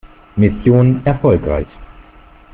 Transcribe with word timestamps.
Mission 0.35 1.03
erfolgreich! 1.05 1.67